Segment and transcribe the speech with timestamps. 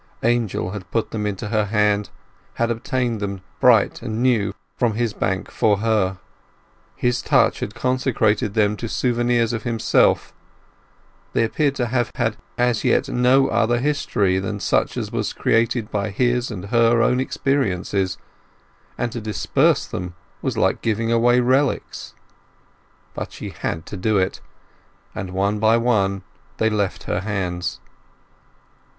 [0.23, 2.09] Angel had put them into her hand,
[2.55, 6.17] had obtained them bright and new from his bank for her;
[6.95, 13.09] his touch had consecrated them to souvenirs of himself—they appeared to have had as yet
[13.09, 19.21] no other history than such as was created by his and her own experiences—and to
[19.21, 22.15] disperse them was like giving away relics.
[23.13, 24.41] But she had to do it,
[25.13, 26.23] and one by one
[26.57, 27.79] they left her hands.